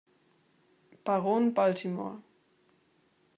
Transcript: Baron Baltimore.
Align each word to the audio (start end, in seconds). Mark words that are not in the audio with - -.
Baron 1.05 1.51
Baltimore. 1.53 2.23